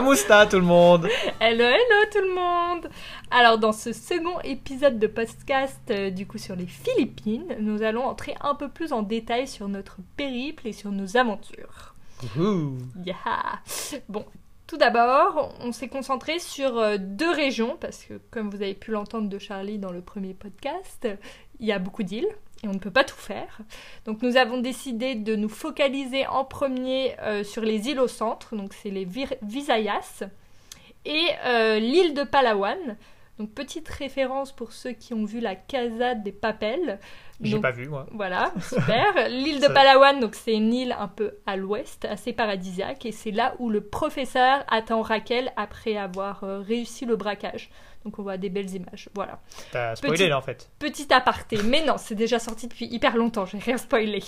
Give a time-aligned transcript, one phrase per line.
[0.00, 1.08] Kamusta tout le monde
[1.40, 2.90] Hello, hello tout le monde
[3.30, 8.04] Alors dans ce second épisode de podcast euh, du coup sur les Philippines, nous allons
[8.04, 11.94] entrer un peu plus en détail sur notre périple et sur nos aventures.
[13.04, 13.60] Yeah.
[14.08, 14.24] Bon,
[14.66, 18.92] tout d'abord, on s'est concentré sur euh, deux régions, parce que comme vous avez pu
[18.92, 21.08] l'entendre de Charlie dans le premier podcast,
[21.58, 22.28] il y a beaucoup d'îles
[22.62, 23.58] et on ne peut pas tout faire.
[24.04, 28.54] Donc nous avons décidé de nous focaliser en premier euh, sur les îles au centre,
[28.54, 29.06] donc c'est les
[29.42, 30.24] Visayas,
[31.04, 32.96] et euh, l'île de Palawan.
[33.40, 36.98] Donc petite référence pour ceux qui ont vu la casade des Papels.
[37.40, 38.04] J'ai pas vu moi.
[38.12, 39.14] Voilà, super.
[39.30, 43.30] L'île de Palawan, donc c'est une île un peu à l'ouest, assez paradisiaque, et c'est
[43.30, 47.70] là où le professeur attend Raquel après avoir euh, réussi le braquage.
[48.04, 49.08] Donc on voit des belles images.
[49.14, 49.40] Voilà.
[49.72, 50.68] T'as spoilé là en fait.
[50.78, 54.22] Petit aparté, mais non, c'est déjà sorti depuis hyper longtemps, j'ai rien spoilé.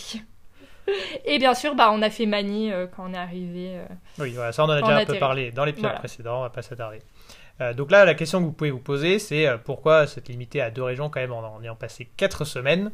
[1.27, 3.77] Et bien sûr, bah, on a fait Mani euh, quand on est arrivé.
[3.77, 3.85] Euh,
[4.21, 6.51] oui, voilà, ça on en a déjà un peu parlé dans l'épisode précédent, on va
[6.51, 7.01] pas s'attarder.
[7.61, 10.71] Euh, donc là, la question que vous pouvez vous poser, c'est pourquoi se limiter à
[10.71, 12.91] deux régions quand même en, ayant passé quatre semaines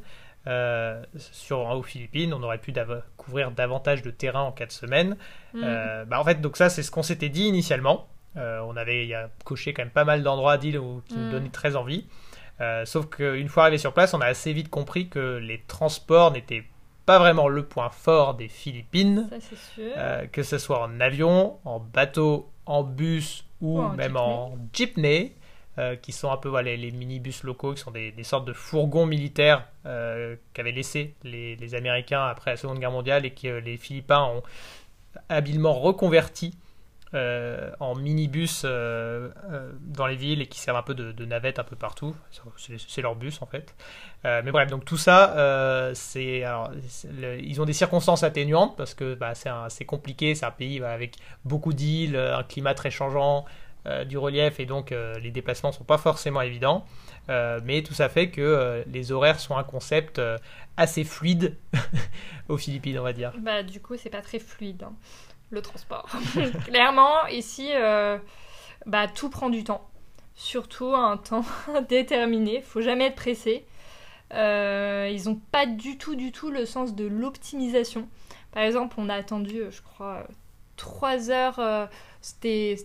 [1.18, 2.72] sur aux Philippines On aurait pu
[3.18, 5.16] couvrir davantage de terrain en quatre semaines.
[5.52, 5.62] Mm.
[6.06, 8.08] bah, en fait, donc ça, c'est ce qu'on s'était dit initialement.
[8.38, 11.30] Euh, on avait y a coché quand même pas mal d'endroits d'îles qui nous mm.
[11.30, 12.06] donnaient très envie.
[12.60, 16.32] Euh, sauf qu'une fois arrivé sur place, on a assez vite compris que les transports
[16.32, 16.64] n'étaient
[17.06, 19.30] pas vraiment le point fort des Philippines.
[19.78, 25.32] Euh, que ce soit en avion, en bateau, en bus ou, même en jeepney.
[26.02, 29.68] qui sont un peu les, les minibus locaux, qui sont des, sortes de fourgons militaires
[29.84, 34.42] qu'avaient laissé les, les, Américains après la Seconde Guerre mondiale et que les Philippins ont
[35.28, 36.54] habilement reconvertis
[37.14, 41.58] euh, en minibus euh, euh, dans les villes et qui servent un peu de, navette
[41.58, 42.14] un peu partout.
[42.56, 43.74] C'est leur bus en fait.
[44.24, 46.44] mais bref, donc tout ça, c'est
[47.40, 50.34] ils ont des circonstances atténuantes parce que bah, c'est compliqué.
[50.34, 53.46] C'est un pays bah, avec beaucoup d'îles, un climat très changeant,
[54.06, 56.84] du relief et donc les déplacements sont pas forcément évidents.
[57.28, 60.20] mais tout ça fait que les horaires sont un concept
[60.76, 61.56] assez fluide
[62.48, 63.32] aux Philippines, on va dire.
[63.40, 64.82] Bah, du coup, c'est pas très fluide.
[64.82, 64.92] Hein
[65.50, 66.08] le transport.
[66.66, 68.18] Clairement, ici, euh,
[68.86, 69.88] bah, tout prend du temps.
[70.34, 71.44] Surtout un temps
[71.88, 72.60] déterminé.
[72.60, 73.64] Faut jamais être pressé.
[74.34, 78.08] Euh, ils n'ont pas du tout, du tout le sens de l'optimisation.
[78.52, 80.26] Par exemple, on a attendu, euh, je crois,
[80.76, 81.88] 3 heures.
[82.20, 82.76] c'était,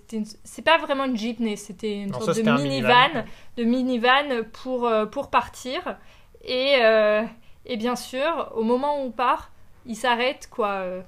[0.44, 3.25] c'est pas vraiment une jeepney, c'était une sorte de minivan,
[3.57, 5.97] de minivan pour, pour partir.
[6.44, 6.80] Et,
[7.66, 9.51] et bien sûr, au moment où on part,
[9.85, 11.03] il s'arrête quoi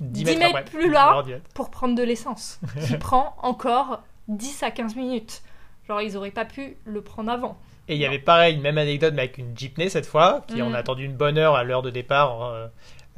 [0.00, 1.24] 10, mètres, plus loin
[1.54, 5.42] pour prendre de l'essence, qui prend encore 10 à 15 minutes.
[5.86, 7.58] Genre, ils auraient pas pu le prendre avant.
[7.88, 10.62] Et il y avait pareil, une même anecdote, mais avec une jeepney cette fois, qui
[10.62, 12.66] on a attendu une bonne heure à l'heure de départ euh,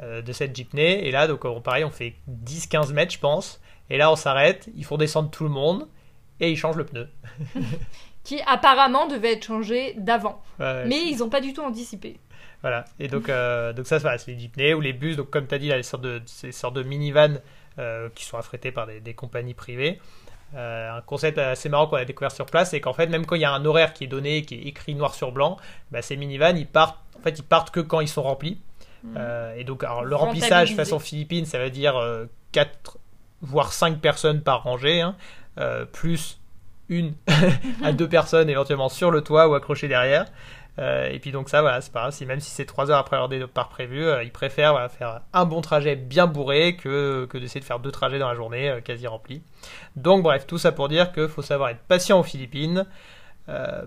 [0.02, 1.06] euh, de cette jeepney.
[1.06, 2.14] Et là, donc, pareil, on fait
[2.46, 3.60] 10-15 mètres, je pense.
[3.90, 5.86] Et là, on s'arrête, ils font descendre tout le monde,
[6.40, 7.08] et ils changent le pneu.
[8.24, 10.40] qui apparemment devait être changé d'avant.
[10.58, 12.18] mais ils n'ont pas du tout anticipé.
[12.62, 12.84] Voilà.
[13.00, 15.16] Et donc, euh, donc ça, c'est les jeepneys ou les bus.
[15.16, 17.38] Donc, comme tu as dit, là, les sortes de, ces sortes de minivans
[17.78, 20.00] euh, qui sont affrétés par des, compagnies privées.
[20.54, 23.34] Euh, un concept assez marrant qu'on a découvert sur place, c'est qu'en fait, même quand
[23.34, 25.56] il y a un horaire qui est donné, qui est écrit noir sur blanc,
[25.90, 28.58] bah, ces minivans, ils partent, en fait, ils partent que quand ils sont remplis.
[29.04, 29.18] Mmh.
[29.56, 32.00] et donc, alors, le remplissage façon Philippines, ça veut dire
[32.52, 32.98] 4
[33.40, 35.16] voire 5 personnes par rangée, hein,
[35.92, 36.38] plus
[36.88, 37.14] une
[37.82, 40.26] à deux personnes éventuellement sur le toit ou accrochées derrière.
[40.78, 42.26] Euh, et puis donc ça, voilà, c'est pas grave.
[42.26, 45.60] même si c'est 3 heures après leur départ prévu, euh, ils préfèrent faire un bon
[45.60, 49.06] trajet bien bourré que, que d'essayer de faire deux trajets dans la journée euh, quasi
[49.06, 49.42] remplis.
[49.96, 52.86] Donc bref, tout ça pour dire qu'il faut savoir être patient aux Philippines,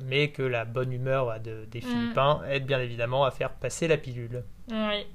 [0.03, 1.81] mais que la bonne humeur des mm.
[1.81, 4.43] Philippins aide bien évidemment à faire passer la pilule.
[4.70, 5.08] Oui.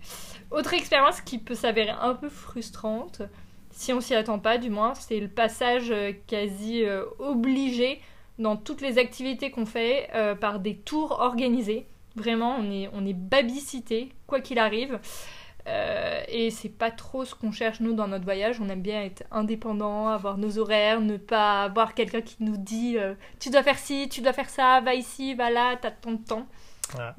[0.51, 3.23] Autre expérience qui peut s'avérer un peu frustrante,
[3.71, 5.95] si on s'y attend pas du moins, c'est le passage
[6.27, 6.85] quasi
[7.21, 8.01] obligé
[8.41, 11.87] dans toutes les activités qu'on fait euh, par des tours organisés.
[12.17, 14.99] Vraiment, on est, on est babysité, quoi qu'il arrive.
[15.69, 18.61] Euh, et c'est pas trop ce qu'on cherche nous dans notre voyage.
[18.61, 22.97] On aime bien être indépendant, avoir nos horaires, ne pas avoir quelqu'un qui nous dit
[22.97, 26.17] euh, tu dois faire ci, tu dois faire ça, va ici, va là, t'as ton
[26.17, 26.47] temps.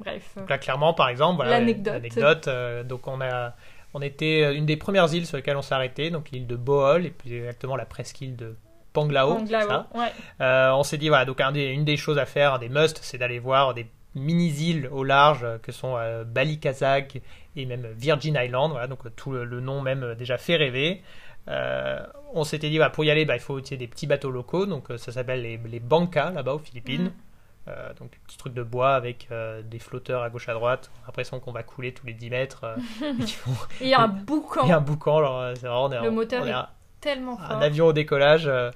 [0.00, 0.34] Bref.
[0.36, 2.48] Donc là, clairement, par exemple, l'anecdote.
[2.84, 3.54] donc on a,
[3.94, 7.06] on était une des premières îles sur lesquelles on s'est arrêté, donc l'île de Bohol
[7.06, 8.56] et plus exactement la presqu'île de
[8.92, 9.34] Panglao.
[10.40, 13.38] Euh, on s'est dit, voilà, donc une des choses à faire, des must, c'est d'aller
[13.38, 17.20] voir des mini-îles au large que sont euh, Bali Kazakh
[17.56, 18.70] et même Virgin Island.
[18.72, 21.02] Voilà, donc tout le, nom même déjà fait rêver.
[21.48, 22.00] Euh,
[22.34, 24.66] on s'était dit, pour y aller, bah, il faut utiliser des petits bateaux locaux.
[24.66, 27.12] Donc ça s'appelle les, les Banca là-bas aux Philippines.
[27.68, 30.90] Euh, donc, petit truc de bois avec euh, des flotteurs à gauche à droite.
[30.96, 32.64] On a l'impression qu'on va couler tous les 10 mètres.
[32.64, 33.10] euh, et
[33.46, 34.62] vont- Et il y a un boucan.
[34.64, 36.50] Il y a un boucan, alors euh, c'est vraiment on est Le moteur on est
[36.50, 36.54] est
[37.06, 38.46] un, avion au décollage.
[38.46, 38.70] euh,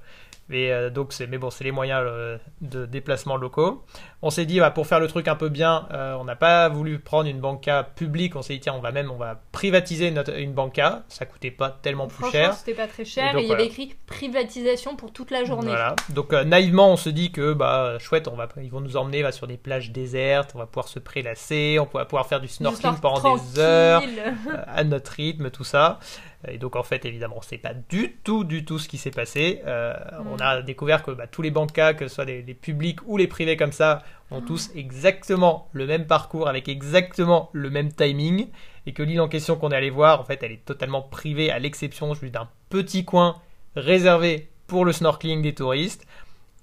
[0.49, 3.83] mais euh, donc c'est mais bon c'est les moyens euh, de déplacement locaux.
[4.21, 6.69] On s'est dit bah, pour faire le truc un peu bien, euh, on n'a pas
[6.69, 8.35] voulu prendre une banca publique.
[8.35, 11.03] On s'est dit tiens on va même on va privatiser notre, une banca.
[11.09, 12.53] Ça coûtait pas tellement plus cher.
[12.53, 13.31] c'était pas très cher.
[13.31, 15.67] Et donc, et il y avait écrit privatisation pour toute la journée.
[15.67, 15.95] Voilà.
[16.09, 19.23] Donc euh, naïvement, on se dit que bah chouette, on va, ils vont nous emmener
[19.23, 22.47] va, sur des plages désertes, on va pouvoir se prélasser, on va pouvoir faire du
[22.47, 23.53] snorkeling pendant tranquille.
[23.53, 25.99] des heures euh, à notre rythme, tout ça.
[26.47, 29.61] Et donc en fait, évidemment, c'est pas du tout, du tout ce qui s'est passé.
[29.65, 29.95] Euh,
[30.27, 30.27] Mm.
[30.31, 33.17] On a découvert que bah, tous les bancas, que ce soit les, les publics ou
[33.17, 38.47] les privés comme ça, ont tous exactement le même parcours avec exactement le même timing.
[38.85, 41.51] Et que l'île en question qu'on est allé voir, en fait, elle est totalement privée
[41.51, 43.35] à l'exception d'un petit coin
[43.75, 46.05] réservé pour le snorkeling des touristes.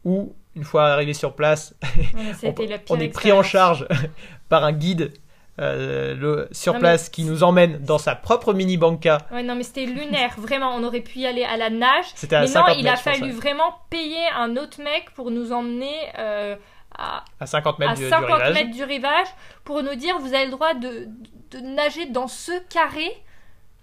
[0.04, 1.74] Où une fois arrivé sur place,
[2.42, 2.54] on,
[2.90, 3.88] on est pris en charge
[4.48, 5.12] par un guide
[5.60, 9.18] euh, le- sur Non, mais- place qui nous emmène dans sa propre mini banca.
[9.32, 10.74] Ouais, non, mais c'était lunaire, vraiment.
[10.74, 12.06] On aurait pu y aller à la nage.
[12.14, 15.30] C'était à Mais non, 50 il a mètres, fallu vraiment payer un autre mec pour
[15.30, 16.56] nous emmener euh,
[16.98, 18.54] à, à 50 mètres à du, du 50 rivage.
[18.54, 19.26] mètres du rivage
[19.64, 21.06] pour nous dire vous avez le droit de,
[21.52, 23.08] de nager dans ce carré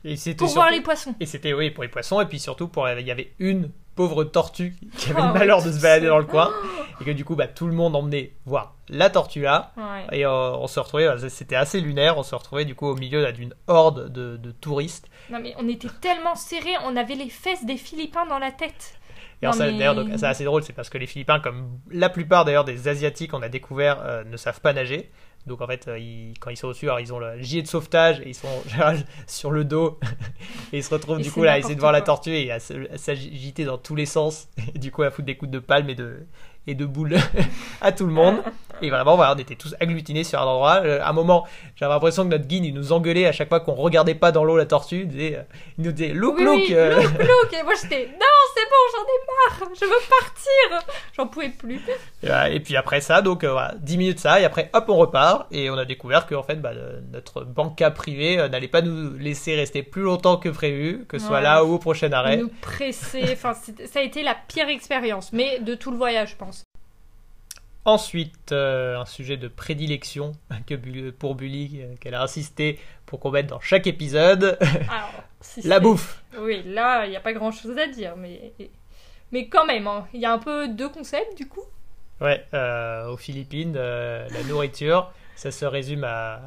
[0.04, 1.14] Et pour voir les poissons.
[1.20, 4.24] Et c'était oui pour les poissons et puis surtout pour il y avait une pauvre
[4.24, 6.52] tortue qui avait Ah le ouais, malheur de se balader dans le coin
[7.00, 10.06] et que du coup bah, tout le monde emmenait voir la tortue là Ouais.
[10.20, 12.96] et euh, on se retrouvait bah, c'était assez lunaire on se retrouvait du coup au
[12.96, 17.30] milieu d'une horde de, de touristes Non, mais on était tellement serrés, on avait les
[17.30, 18.98] fesses des Philippins dans la tête.
[19.44, 22.64] Mais- d'ailleurs, donc, c'est assez drôle, c'est parce que les Philippins, comme la plupart d'ailleurs
[22.64, 25.10] des Asiatiques, on a découvert, euh, ne savent pas nager.
[25.48, 27.68] Donc en fait, euh, ils- quand ils sont au-dessus, alors, ils ont le gilet de
[27.68, 28.48] sauvetage et ils sont
[29.28, 30.00] sur le dos.
[30.74, 32.52] Et ils se retrouvent Et du coup là à essayer de voir la tortue et
[32.52, 34.48] à s'agiter dans tous les sens.
[34.76, 36.26] Et du coup à foutre des coups de palme et de
[36.68, 37.18] et de boules
[37.82, 38.38] à tout le monde.
[38.84, 40.82] Et vraiment, voilà, on était tous agglutinés sur un endroit.
[40.84, 43.60] Euh, À un moment, j'avais l'impression que notre guide il nous engueulait à chaque fois
[43.60, 45.02] qu'on regardait pas dans l'eau la tortue.
[45.02, 45.44] Il, disait, euh,
[45.78, 46.56] il nous disait look Oui, look.
[46.56, 46.96] oui, euh.
[47.02, 47.54] look, look.
[47.54, 48.26] Et moi j'étais non,
[48.56, 50.94] c'est bon, j'en ai marre, je veux partir.
[51.16, 51.76] J'en pouvais plus.
[52.24, 54.86] Et, voilà, et puis après ça, donc euh, voilà, 10 minutes ça, et après hop,
[54.88, 55.46] on repart.
[55.52, 56.72] Et on a découvert que en fait, bah,
[57.14, 61.28] notre banca privé euh, n'allait pas nous laisser rester plus longtemps que prévu, que ce
[61.28, 62.38] soit là ou au prochain arrêt.
[62.38, 63.26] Nous presser.
[63.32, 66.61] Enfin, ça a été la pire expérience, mais de tout le voyage, je pense.
[67.84, 70.34] Ensuite, euh, un sujet de prédilection
[70.68, 75.24] que Bu- pour Bully, euh, qu'elle a insisté pour qu'on mette dans chaque épisode, Alors,
[75.42, 76.24] si la c'est- bouffe.
[76.40, 78.54] Oui, là, il n'y a pas grand chose à dire, mais.
[79.32, 81.64] Mais quand même, hein, il y a un peu deux concepts du coup?
[82.20, 86.40] Ouais, euh, aux Philippines, la nourriture, ça se résume à,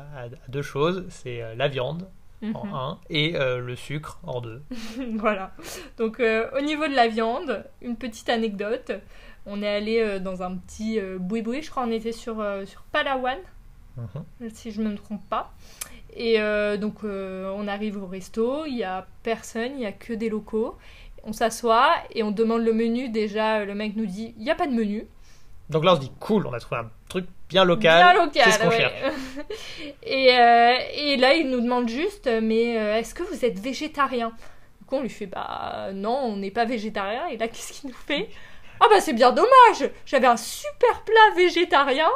[0.49, 1.05] deux choses.
[1.09, 2.09] C'est la viande
[2.55, 2.75] en Mhm.
[2.75, 4.63] un et le sucre en deux.
[5.17, 5.51] voilà.
[5.99, 8.93] Donc, au niveau de la viande, une petite anecdote.
[9.47, 12.65] On est allé euh, dans un petit euh, boui-boui, je crois, on était sur, euh,
[12.67, 13.39] sur Palawan,
[13.97, 14.51] Mhm.
[14.53, 15.53] si je ne me trompe pas.
[16.17, 16.39] Et
[16.79, 20.77] donc, on arrive au resto, il n'y a personne, il n'y a que des locaux.
[21.25, 23.09] On s'assoit et on demande le menu.
[23.09, 25.07] Déjà, le mec nous dit il n'y a pas de menu.
[25.71, 28.03] Donc là, on se dit cool, on a trouvé un truc bien local.
[28.03, 28.79] Bien local, c'est ce qu'on ouais.
[28.79, 29.15] cherche.
[30.03, 34.33] et, euh, et là, il nous demande juste, mais euh, est-ce que vous êtes végétarien?
[34.81, 37.27] Du coup, on lui fait, bah non, on n'est pas végétarien.
[37.29, 38.29] Et là, qu'est-ce qu'il nous fait?
[38.85, 42.11] Ah bah c'est bien dommage J'avais un super plat végétarien,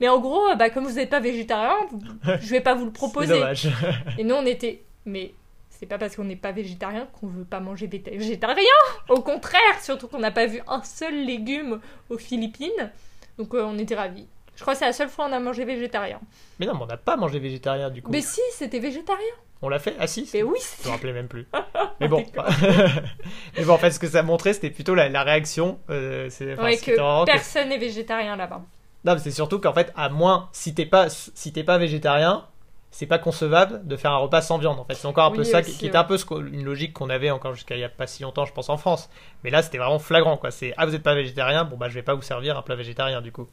[0.00, 1.76] mais en gros, bah, comme vous n'êtes pas végétarien,
[2.40, 3.38] je vais pas vous le C'est proposer.
[3.38, 3.68] dommage.
[4.18, 5.32] Et nous, on était, mais
[5.68, 8.64] c'est pas parce qu'on n'est pas végétarien qu'on veut pas manger végétarien.
[9.08, 12.92] Au contraire, surtout qu'on n'a pas vu un seul légume aux Philippines.
[13.38, 14.26] Donc euh, on était ravis.
[14.60, 16.20] Je crois que c'est la seule fois où on a mangé végétarien.
[16.58, 18.12] Mais non, mais on n'a pas mangé végétarien du coup.
[18.12, 19.32] Mais si, c'était végétarien.
[19.62, 19.96] On l'a fait?
[19.98, 21.48] Ah si Mais oui, Je me rappelais même plus.
[22.00, 22.22] Mais bon.
[23.56, 25.78] Mais bon, en fait, ce que ça montrait, c'était plutôt la, la réaction.
[25.88, 28.60] euh, c'est enfin, Ouais, que personne n'est végétarien là-bas.
[29.06, 32.46] Non, mais c'est surtout qu'en fait, à moins, si t'es pas, si t'es pas végétarien,
[32.90, 34.78] c'est pas concevable de faire un repas sans viande.
[34.78, 35.96] En fait, c'est encore un peu ça aussi, qui, qui ouais.
[35.96, 36.18] un peu
[36.52, 38.76] une logique qu'on avait encore jusqu'à il y a pas si longtemps, je pense, en
[38.76, 39.08] France.
[39.42, 40.50] Mais là, c'était vraiment flagrant, quoi.
[40.50, 42.74] C'est ah, vous êtes pas végétarien, bon bah je vais pas vous servir un plat
[42.74, 43.48] végétarien du coup.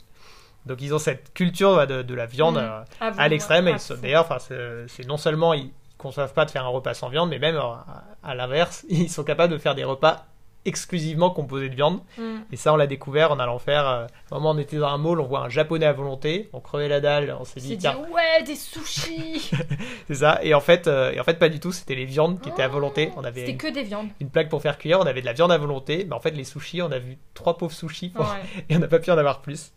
[0.68, 2.64] Donc ils ont cette culture de, de la viande Mhm.
[2.64, 3.78] euh, Ah, à l'extrême.
[3.80, 3.96] fond.
[4.02, 4.28] D'ailleurs,
[4.88, 7.62] c'est non seulement ils conçoivent pas de faire un repas sans viande, mais même euh,
[7.62, 10.26] à, à l'inverse, ils sont capables de faire des repas
[10.66, 12.02] exclusivement composés de viande.
[12.18, 12.40] Mm.
[12.52, 13.88] Et ça, on l'a découvert en allant faire.
[13.88, 16.90] euh, moment, on était dans un mall, on voit un japonais à volonté, on crevait
[16.90, 19.50] la dalle, on s'est On s'est dit, dit, ouais, des sushis
[20.08, 20.40] c'est ça.
[20.44, 22.64] Et en fait, euh, et en fait, pas du tout, c'était les viandes qui étaient
[22.64, 23.12] à volonté.
[23.16, 24.10] On avait C'était une, que des viandes.
[24.20, 26.06] une plaque pour faire cuire, on avait de la viande à volonté.
[26.08, 28.64] Mais en fait, les sushis, on a vu trois pauvres sushis pour- Ouais.
[28.70, 29.72] et on n'a pas pu en avoir plus.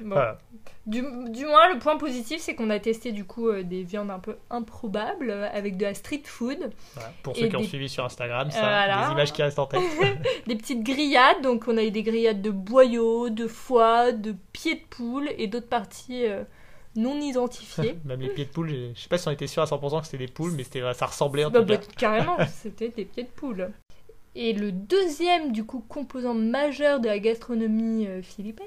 [0.00, 0.14] Bon.
[0.14, 0.38] Voilà.
[0.86, 1.00] Du,
[1.30, 4.18] du moins, le point positif, c'est qu'on a testé du coup euh, des viandes un
[4.18, 7.12] peu improbables euh, avec de la street food, Voilà.
[7.22, 9.06] Pour ceux qui ont suivi sur Instagram, ça, Voilà.
[9.06, 9.80] des images qui restent en tête.
[10.46, 11.40] des petites grillades.
[11.42, 15.46] Donc, on a eu des grillades de boyaux, de foie, de pieds de poule et
[15.46, 16.42] d'autres parties euh,
[16.96, 17.96] non identifiées.
[18.04, 20.06] Même les pieds de poule, je sais pas si on était sûr à 100% que
[20.06, 20.64] c'était des poules, mais
[20.94, 21.86] ça ressemblait en Bah, tout bah, cas.
[21.96, 23.70] carrément, c'était des pieds de poule.
[24.34, 28.66] Et le deuxième, du coup, composant majeur de la gastronomie euh, philippine,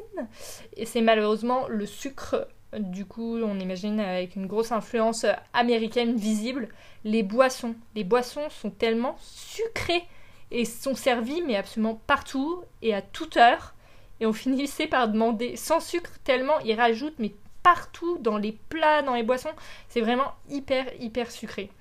[0.77, 2.47] et c'est malheureusement le sucre.
[2.77, 6.69] Du coup, on imagine avec une grosse influence américaine visible,
[7.03, 7.75] les boissons.
[7.95, 10.03] Les boissons sont tellement sucrées
[10.51, 13.73] et sont servies, mais absolument partout et à toute heure.
[14.19, 19.01] Et on finissait par demander sans sucre, tellement ils rajoutent, mais partout, dans les plats,
[19.01, 19.49] dans les boissons.
[19.89, 21.71] C'est vraiment hyper, hyper sucré.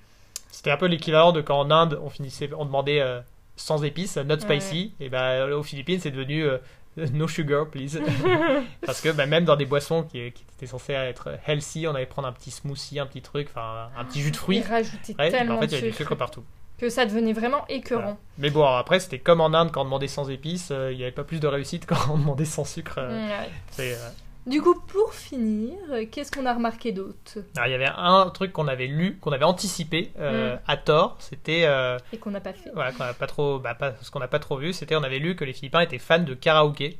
[0.49, 3.19] C'était un peu l'équivalent de quand en Inde, on finissait, on demandait euh,
[3.55, 4.59] sans épices, not Ouais.
[4.59, 6.57] spicy, et ben aux Philippines, c'est devenu euh,
[7.13, 7.99] no sugar, please.
[8.85, 12.05] Parce que bah, même dans des boissons qui, qui étaient censées être healthy, on allait
[12.05, 14.57] prendre un petit smoothie, un petit truc, enfin un petit jus de fruits.
[14.57, 16.43] Ils rajoutaient Ouais, bah, tellement en fait, de il y avait du sucre partout.
[16.77, 18.01] que ça devenait vraiment écœurant.
[18.01, 18.17] Voilà.
[18.37, 20.97] Mais bon, alors après, c'était comme en Inde quand on demandait sans épices, euh, il
[20.97, 22.95] n'y avait pas plus de réussite quand on demandait sans sucre.
[22.97, 23.49] euh, Mm, ouais.
[23.71, 24.09] c'est, euh,
[24.45, 25.75] Du coup, pour finir,
[26.11, 27.39] qu'est-ce qu'on a remarqué d'autre?
[27.55, 30.59] Alors, il y avait un truc qu'on avait lu, qu'on avait anticipé euh, Mm.
[30.67, 33.73] à tort, c'était euh, et qu'on n'a pas fait voilà, qu'on a pas trop, bah,
[33.73, 35.97] pas, ce qu'on n'a pas trop vu, c'était on avait lu que les Philippins étaient
[35.97, 36.99] fans de karaoké.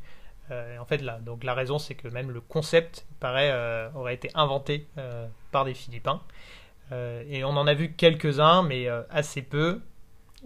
[0.49, 3.53] Euh, et en fait, là, donc la raison, c'est que même le concept, paraît,
[3.95, 4.87] aurait été inventé
[5.51, 6.21] par des Philippins.
[6.91, 9.81] Et on en a vu quelques-uns, mais assez peu.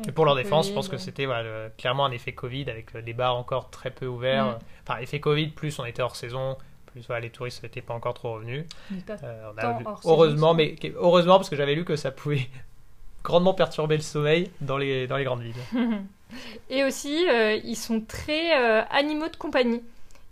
[0.08, 3.14] Et pour leur défense, je pense que c'était voilà, clairement un effet Covid avec les
[3.14, 4.46] bars encore très peu ouverts.
[4.46, 4.60] Mm.
[4.88, 6.58] Enfin, effet Covid, plus on était hors saison,
[6.92, 8.66] plus voilà, les touristes n'étaient pas encore trop revenus.
[9.10, 12.48] Euh, on a heureusement, mais heureusement parce que j'avais lu que ça pouvait
[13.24, 15.54] grandement perturber le sommeil dans les, dans les grandes villes.
[16.70, 19.82] Et aussi, euh, ils sont très euh, animaux de compagnie.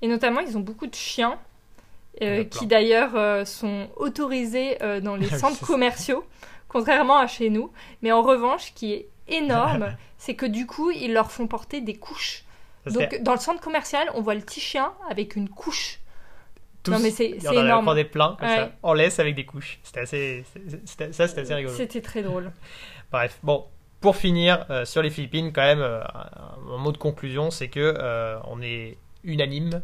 [0.01, 1.39] Et notamment, ils ont beaucoup de chiens,
[2.19, 6.23] qui d'ailleurs sont autorisés dans les Ah centres commerciaux,
[6.67, 7.71] contrairement à chez nous.
[8.01, 11.81] Mais en revanche, ce qui est énorme, c'est que du coup, ils leur font porter
[11.81, 12.43] des couches.
[12.85, 15.99] Donc, dans le centre commercial, on voit le petit chien avec une couche.
[16.87, 17.93] Tous- non, mais c'est- il y en énorme.
[17.95, 18.55] des pleins comme Ouais.
[18.55, 19.79] ça, en laisse avec des couches.
[19.83, 20.43] C'était assez,
[20.85, 21.73] c'était- ça c'était assez rigolo.
[21.75, 22.51] C'était très drôle.
[23.11, 23.65] Bref, bon,
[24.01, 27.95] pour finir euh, sur les Philippines, quand même, euh, un, mot de conclusion, c'est que
[27.97, 29.81] euh, on est unanime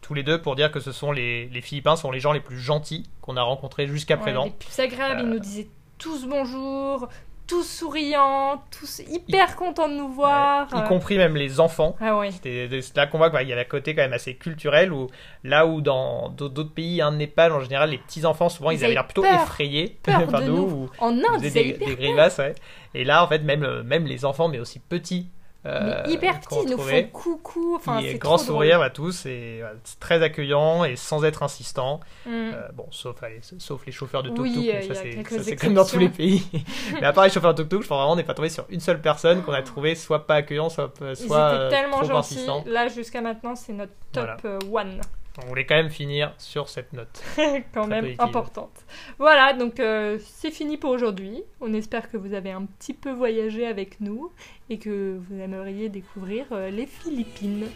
[0.00, 2.40] tous les deux pour dire que ce sont les, les Philippins sont les gens les
[2.40, 4.44] plus gentils qu'on a rencontrés jusqu'à Ouais, présent.
[4.44, 5.68] les plus agréables, ils nous disaient
[5.98, 7.08] tous bonjour,
[7.46, 10.68] tous souriants, tous hyper contents de nous voir.
[10.74, 11.96] y compris même les enfants.
[12.00, 12.20] Ah.
[12.30, 15.08] C'était c'est là qu'on voit qu'il y avait un côté quand même assez culturel où
[15.44, 18.84] là où dans d'autres pays, un Népal en général, les petits enfants souvent ils, Ils
[18.84, 19.42] avaient l'air plutôt peur.
[19.42, 22.38] effrayés Peur par de nous ou En Inde, ils des, hyper des grimaces.
[22.38, 22.54] ouais.
[22.94, 25.28] Et là en fait même euh, même les enfants mais aussi petits.
[25.66, 27.74] Euh, Mais hyper qu'on petits, ils nous font coucou.
[27.76, 31.42] Enfin, c'est grand trop sourire à tous et voilà, c'est très accueillant et sans être
[31.42, 32.00] insistant.
[32.24, 32.30] Mm.
[32.30, 34.94] Euh, bon, sauf, allez, sauf les chauffeurs de tuk-tuk, euh, mais
[35.26, 36.46] ça c'est comme dans tous les pays.
[36.92, 38.64] mais à part les chauffeurs de tuk-tuk, je crois vraiment on n'est pas tombé sur
[38.70, 41.96] une seule personne qu'on a trouvé soit pas accueillant, soit, Ils soit étaient euh, tellement
[41.98, 42.34] trop gentils.
[42.34, 42.64] insistant.
[42.66, 45.00] Là, jusqu'à maintenant, c'est notre top euh, one.
[45.42, 47.22] On voulait quand même finir sur cette note.
[47.74, 48.20] quand même positive.
[48.22, 48.84] importante.
[49.18, 51.42] Voilà, donc euh, c'est fini pour aujourd'hui.
[51.60, 54.32] On espère que vous avez un petit peu voyagé avec nous
[54.70, 57.66] et que vous aimeriez découvrir euh, les Philippines.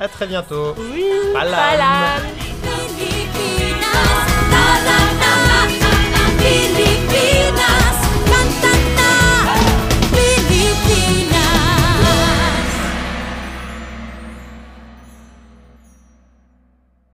[0.00, 0.74] À très bientôt.
[0.76, 1.04] Oui.
[2.96, 3.75] Philippines.